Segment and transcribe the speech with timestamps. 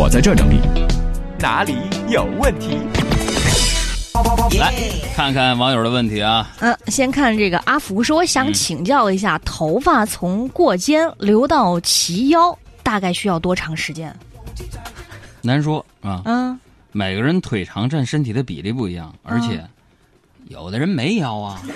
[0.00, 0.60] 我在这整理。
[1.40, 1.74] 哪里
[2.08, 2.78] 有问题？
[4.56, 4.72] 来
[5.16, 6.48] 看看网友的问题啊。
[6.60, 14.14] 嗯，先看这个阿福说，我想请教一下，头发从过肩留到齐腰，大概需要多长时间？
[15.42, 16.56] 难说啊，嗯，
[16.92, 19.60] 每个人腿长占身体的比例不一样，而且
[20.46, 21.60] 有的人没腰啊。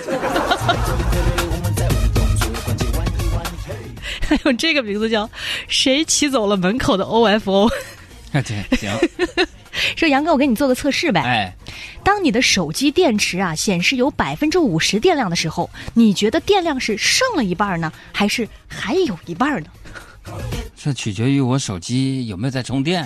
[4.25, 5.29] 还有这个名字叫
[5.67, 7.69] “谁骑走了门口的 OFO”。
[8.45, 8.91] 行行，
[9.95, 11.21] 说杨哥，我给你做个测试呗。
[11.21, 11.55] 哎，
[12.03, 19.69] 当你的手机电池啊显示有百分之五十电量的时候，你觉得电量是剩了一半呢，还是还有一半呢？
[20.75, 23.05] 这取决于我手机有没有在充电。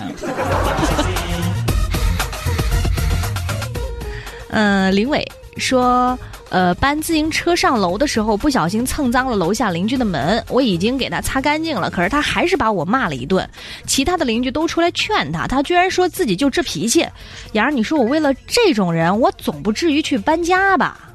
[4.50, 5.26] 嗯，林伟
[5.58, 6.18] 说，
[6.50, 13.48] 呃，搬自行车上楼的时候不小心蹭脏了楼下邻居的门，我已经给他擦干净了，可是他还是把我骂了一顿。
[13.86, 17.06] 其他的邻居都出来劝他，他居然说自己就这脾气。
[17.52, 21.10] 杨儿，你说我为了这种人，我总不至于去搬家吧？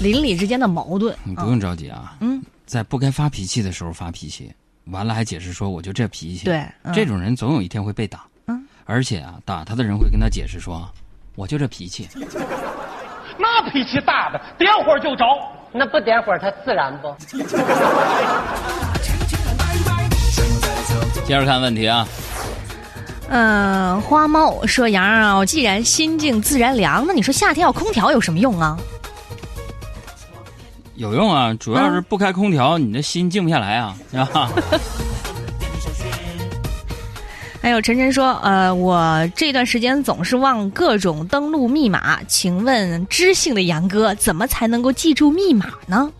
[0.00, 2.16] 邻里之间的矛盾，你不用着急啊。
[2.20, 4.52] 嗯，在不该发脾气的时候发脾气，
[4.84, 6.44] 完了还解释说我就这脾气。
[6.44, 8.24] 对，嗯这种人总有一天会被打。
[8.46, 10.88] 嗯，而且啊，打他的人会跟他解释说，
[11.34, 12.08] 我就这脾气。
[13.38, 15.24] 那脾气大的，点火就着。
[15.70, 17.14] 那不点火，它自燃不？
[21.24, 22.08] 接着看问题啊，
[23.28, 28.78] 嗯，花猫说：“杨儿啊，既然心静自然凉，那你说夏天要空调有什么用啊？
[30.94, 34.50] 有用啊，主要是不开空调，你的心静不下来啊，是吧？
[37.68, 46.10] 还有晨晨说：“呃，我这段时间总是忘各种登录密码，请问知性的杨哥怎么才能够记住密码呢？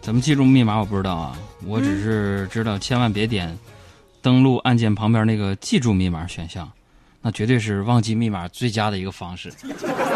[0.00, 3.54] 怎么记住密码我不知道啊，我只是知道千万别点
[4.22, 6.66] 登录按键旁边那个记住密码选项，
[7.20, 9.52] 那绝对是忘记密码最佳的一个方式。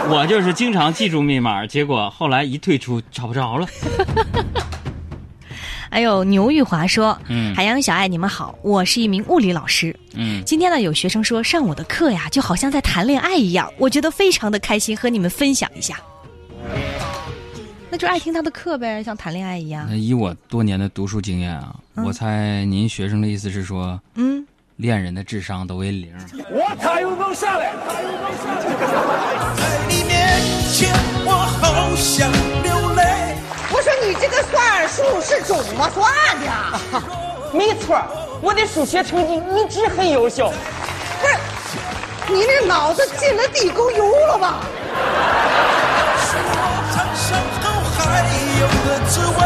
[0.08, 3.68] 我就是经常记住密码，结果后来一退出找不着了。
[5.92, 9.95] 还有牛玉华说：“嗯海洋小爱，你们好，我是一名物理老师。
[10.14, 16.01] 嗯，今天呢，有学生说上我的课呀，就好像在谈恋爱一样，我觉得非常的开心，和你们分享一下。
[17.91, 19.95] 那就爱听他的课呗，像谈恋爱一样那。
[19.95, 24.42] 以我多年的读书经验啊，我猜您学生的意思是说，嗯，
[24.77, 26.11] 恋人的智商都为零。
[26.51, 27.70] 我他又能下来。
[29.58, 30.41] 在你面
[30.73, 30.89] 前，
[31.27, 32.33] 我好想
[32.63, 33.36] 流泪。
[33.72, 36.46] 我说你这个算术是怎么算的？
[37.52, 38.00] 没错，
[38.40, 40.52] 我的数学成绩一直很优秀。
[41.20, 41.34] 不是，
[42.33, 44.60] 你那脑子进了地沟油了吧？
[47.98, 48.24] 还
[48.60, 49.40] 有个滋味。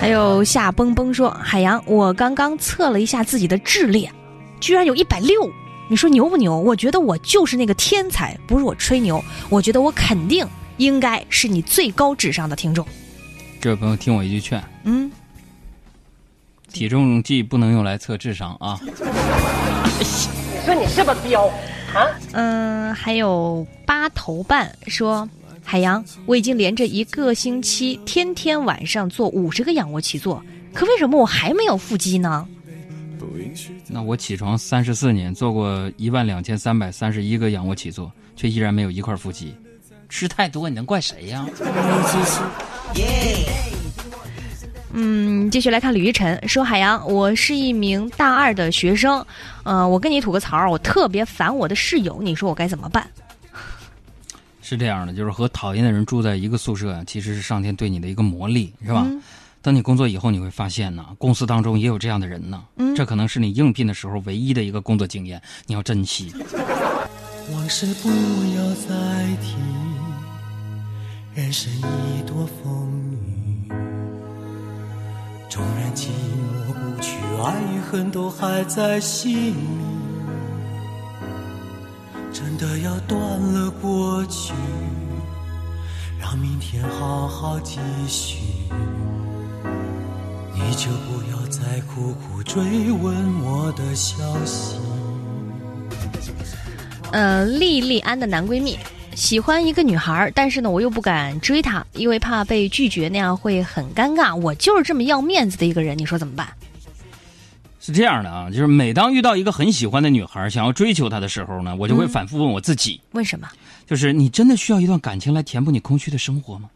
[0.00, 4.10] 还有夏蹦蹦说：“海洋，我刚刚测了一下自己的智力，
[4.58, 5.50] 居然有一百六。
[5.90, 6.56] 你说牛不牛？
[6.56, 10.46] 我觉得我就是那个天才，不是我吹牛，我觉得我肯定
[10.76, 12.86] 应该是你最高智商的听众。
[13.60, 15.10] 这位朋友听我一句劝，嗯，
[16.72, 18.78] 体重计不能用来测智商啊。
[19.98, 21.46] 你说你是不是彪
[21.92, 22.06] 啊？
[22.34, 25.28] 嗯，还有八头半说，
[25.64, 30.40] 海洋，我已经连着一个星期，天天晚上做五十个仰卧起坐，
[30.72, 32.46] 可为什么我还没有腹肌呢？
[33.88, 39.54] 那我起床三十四年，做过一万两千三百三十一个仰卧起坐，却依然没有一块腹肌。
[40.08, 41.46] 吃太多，你能怪谁呀？
[44.92, 49.24] 嗯，继续来看吕一晨说：“海洋，我是一名大二的学生，
[49.62, 53.08] 呃，我跟你吐个槽，我特别烦我的室友，你说我该怎么办？
[54.62, 59.06] 是这样的，就是和讨厌的人住在一个宿舍啊，其实是上天对你的一个磨砺，是吧？
[59.62, 62.62] 等你工作以后，你会发现呢，公司当中也有这样的人呢。
[62.76, 66.32] 嗯这可能是你应聘的时候唯一的一个工作经验，你要珍惜。
[67.52, 69.56] 往事不要再提，
[71.34, 72.90] 人生已多风
[73.68, 73.72] 雨。
[75.48, 79.54] 纵然寂寞不去，爱与恨都还在心里。
[82.32, 84.54] 真的要断了过去，
[86.18, 88.38] 让明天好好继续。
[90.70, 92.62] 你就不要再苦苦追
[92.92, 94.76] 问我的消息。
[97.10, 98.78] 呃，莉莉安的男闺蜜
[99.16, 104.32] 喜欢一个女孩，但是呢，我又不敢追她，因为怕被拒绝，那样会很尴尬。
[104.32, 106.48] 我就是这么要面子的一个人，你说怎么办？
[107.80, 113.48] 是这样的啊，就是每当遇到一个很喜欢的女孩，想要追求她的时候呢，我就会反复问我自己，为什么？
[113.88, 116.70] 就是你真的需要一段感情来填补你空虚的生活吗？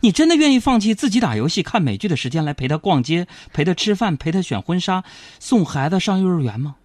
[0.00, 5.04] 你真的愿意放弃自己打游戏、看美剧的时间来陪他逛街、陪他吃饭、陪他选婚纱、
[5.38, 6.76] 送孩子上幼儿园吗？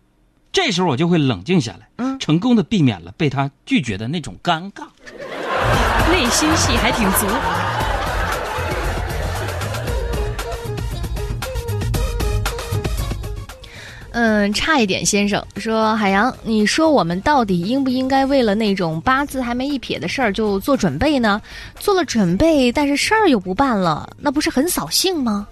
[0.52, 4.84] 这时候我就会冷静下来，嗯成功的避免了被他拒绝的那种尴尬。
[6.12, 7.26] 内心戏还挺足。
[14.14, 21.42] 嗯，差一点先生说：“海洋，你说我们到底应不应该为了那种八字还没一撇的事儿就做准备呢？
[21.80, 25.48] 做了准备，但是事儿又不办了，那不是很扫兴吗？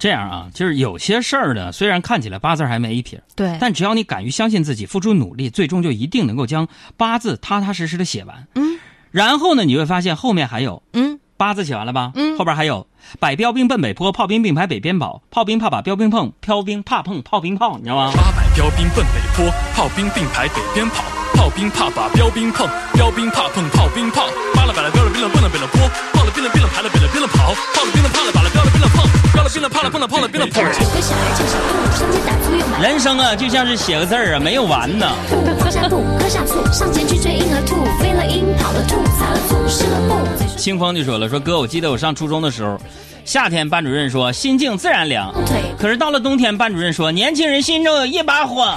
[0.00, 6.66] 这样啊，就是有些事儿呢，虽然看起来八字还没一撇，对，但只要你敢于相信自己，付出努力，最终就一定能够将
[6.96, 8.46] 八字踏踏实实的写完。
[8.54, 8.78] 嗯，
[9.10, 12.12] 然后呢，你会发现后面还有嗯，八字写完了吧？
[12.14, 12.86] 嗯后边还有
[13.18, 18.12] 百标兵奔北坡，炮兵并排北边跑，炮兵怕把标兵碰，标兵怕碰炮兵炮，你知道吗？
[18.14, 21.04] 八百标兵奔北坡，炮兵并排北边跑，
[21.34, 24.24] 炮兵怕把标兵碰，标兵怕碰炮兵炮。
[24.54, 30.64] 扒了百了标了兵了奔了北了坡，炮了兵了兵了排了北了兵了跑，炮了兵了怕了把了标了兵了碰，标了兵了怕了碰了炮了兵了碰。
[30.64, 35.06] 个小孩叫小兔，上街打醋又买人生啊，就像是写个字儿啊，没有完呢。
[35.30, 40.14] 兔，放下布，喝下醋，上前去追婴儿兔，飞了鹰，跑了兔，撒了醋，湿了布。
[40.56, 42.78] 清风就说了，说哥，我记得我上初中的时候，
[43.24, 45.32] 夏天班主任说心静自然凉，
[45.78, 48.76] 可是到了冬天，班主任说年轻人心中有一把火。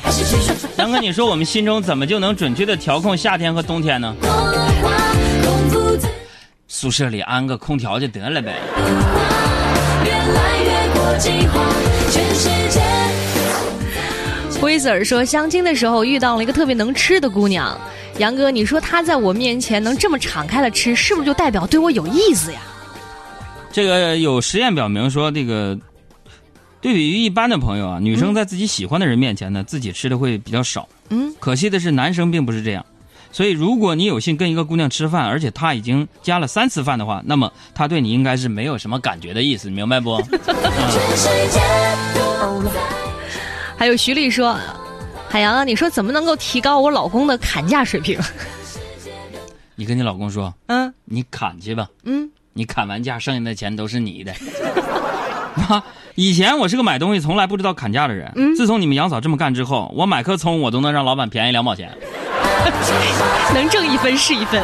[0.77, 4.16] 杨哥，你说我们心中怎么就能准确的调控夏天和冬天呢？
[6.68, 8.56] 宿舍里安个空调就得了呗。
[10.06, 11.60] 越来越国际化，
[12.12, 12.50] 全世
[14.69, 14.74] 界。
[14.74, 17.75] 威子儿说，相亲的时候遇到了一个特别能吃的姑娘，
[18.19, 22.60] 杨哥，你说她在我面前能这么敞开了吃，是不是就代表对我有意思呀？
[23.71, 25.75] 这个有实验表明说，这个
[26.81, 30.88] 对比于一般的朋友啊，女生在自己喜欢的人面前呢，自己吃的会比较少。
[31.10, 32.86] 嗯，可惜的是，男生并不是这样。
[33.31, 40.21] 所以，如果你有幸跟一个姑娘吃饭，而且她已经加了三次饭的话，那么她对你应该是没有什么感觉的意思，你明白不？
[40.21, 41.60] 全世界
[42.13, 43.08] 都在。
[43.80, 44.58] 还有徐丽说，
[45.30, 48.20] 海洋啊，你说怎么能够提高我老公的砍价水平？
[49.74, 54.34] 你跟你老公说，嗯你砍去吧，嗯，你砍完价，剩下的钱都是你的。
[55.70, 55.81] 啊，
[56.16, 61.90] 以前我是个买东西从来不知道砍价的人，嗯自从你们杨嫂这么干之后，我买颗葱我都能让老板便宜两毛钱。
[63.56, 64.62] 能挣一分是一分。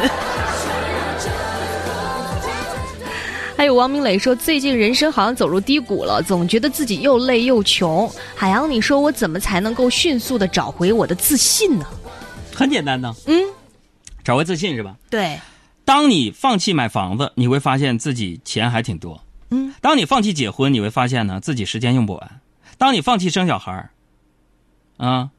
[3.76, 8.10] 王明磊说，最近人生好像走入低谷了，总觉得自己又累又穷。
[8.34, 11.86] 海洋，你说我怎么才能够迅速的找回我的自信呢？
[12.54, 13.42] 很简单呢，嗯，
[14.24, 14.96] 找回自信是吧？
[15.10, 15.38] 对，
[15.84, 19.22] 当你放弃买房子，你会发现自己钱还挺多。
[19.50, 22.40] 嗯，当你放弃结婚，你会发现呢自己时间用不完。
[22.78, 23.90] 当你放弃生小孩儿，
[24.96, 25.30] 啊，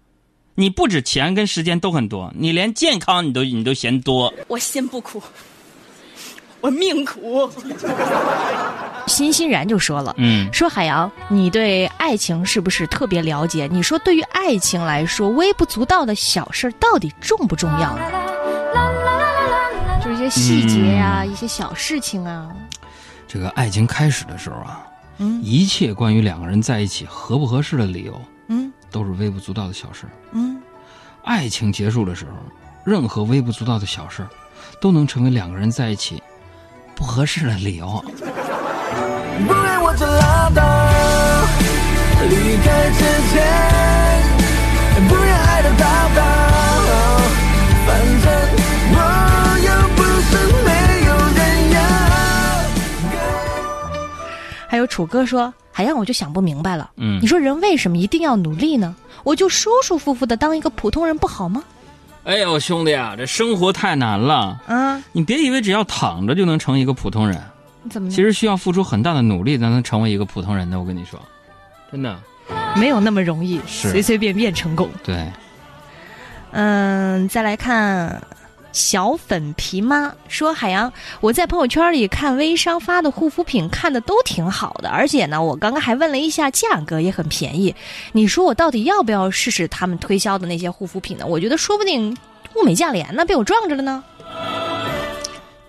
[0.55, 4.33] 你不止钱跟时间都很多，你连健康你都你都嫌多。
[4.47, 5.21] 我心不苦，
[6.61, 7.49] 我命苦。
[9.07, 10.13] 欣欣然就说了。
[10.17, 13.67] 嗯，说海洋，你对爱情是不是特别了解？
[13.71, 18.03] 你说对于爱情来说，微不足道的小事儿到底重不重要呢？
[20.03, 22.49] 就是一些细节呀、一些小事情啊。
[23.27, 24.85] 这个爱情开始的时候啊，
[25.19, 30.05] 嗯一切关于两个人在一起合不合适的理由，嗯都是微不足道的小事。
[30.31, 30.61] 嗯，
[31.23, 32.31] 爱情结束的时候，
[32.83, 34.29] 任何微不足道的小事儿，
[34.81, 36.21] 都能成为两个人在一起
[36.97, 38.03] 不合适的理由。
[39.47, 40.63] 不爱我就拉倒，
[42.27, 43.37] 离开之前，
[45.07, 45.67] 不要爱的。
[47.85, 47.93] 反
[48.23, 48.25] 正
[48.93, 48.97] 我
[49.63, 50.29] 又不是
[50.65, 50.69] 没
[51.05, 51.39] 有人
[51.71, 51.77] 要。
[54.67, 56.89] 还有楚哥说，海洋，我就想不明白了。
[56.97, 58.95] 嗯你说人为什么一定要努力呢？
[59.23, 61.63] 我就舒舒服服的当一个普通人不好吗？
[62.27, 64.61] 哎呦，兄弟啊，这生活太难了。
[64.67, 67.41] 嗯，你别以为只要躺着就能成一个普通人，
[67.89, 70.77] 怎么其实需要付出很大的努力才能成为一个普通人的。
[70.77, 71.17] 我跟你说，
[71.89, 72.19] 真的。
[72.75, 74.89] 没有那么容易，随随便便成功。
[75.05, 75.25] 对，
[76.51, 78.21] 嗯，再来看
[78.77, 87.73] 小粉皮妈说：“海洋，我在朋友圈里看微商发的护肤品，看的都挺好的，而且呢，我刚刚还问了一下价格，也很便宜。
[88.11, 91.25] 你说我到底要不要试试他们推销的那些护肤品呢？
[91.25, 92.15] 我觉得说不定
[92.53, 94.03] 物美价廉呢，被我撞着了呢。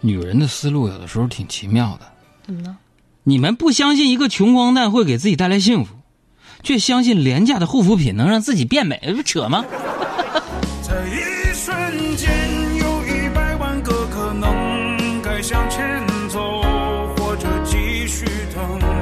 [0.01, 2.07] 女人的思路有的时候挺奇妙的。
[2.45, 2.77] 怎么呢？
[3.25, 5.95] 你们不相信一个穷光蛋会给自己带来幸福，
[6.63, 9.65] 却相信廉价的护肤品能让自己变美，这不扯吗？
[10.87, 12.31] 这一瞬间，
[18.59, 18.98] 续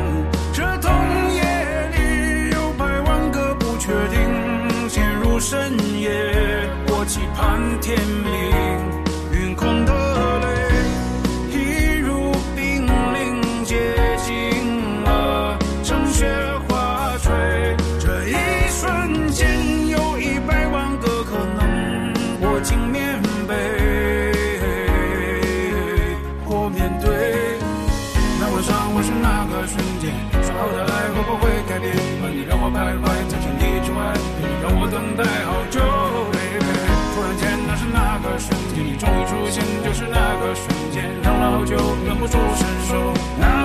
[42.36, 43.55] 不住伸